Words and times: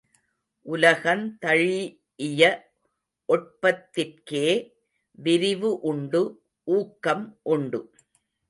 உலகந் 0.65 1.25
தழீஇய 1.45 2.41
ஒட்பத்திற்கே 3.29 4.47
விரிவு 5.19 5.79
உண்டு, 5.81 6.21
ஊக்கம் 6.67 7.37
உண்டு. 7.43 7.81